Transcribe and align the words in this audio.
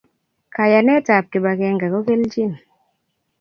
Kayanet 0.55 1.03
tab 1.07 1.25
kibakeng 1.31 1.79
ko 1.91 1.99
kelvin 2.07 2.51